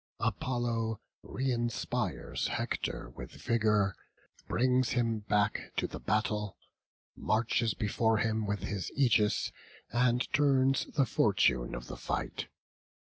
Apollo 0.19 0.99
reinspires 1.23 2.47
Hector 2.47 3.11
with 3.11 3.33
vigour, 3.33 3.95
brings 4.47 4.93
him 4.93 5.19
back 5.19 5.71
to 5.77 5.85
the 5.85 5.99
battle, 5.99 6.57
marches 7.15 7.75
before 7.75 8.17
him 8.17 8.47
with 8.47 8.61
his 8.61 8.89
aegis, 8.95 9.51
and 9.91 10.27
turns 10.33 10.85
the 10.87 11.05
fortune 11.05 11.75
of 11.75 11.85
the 11.85 11.97
fight. 11.97 12.47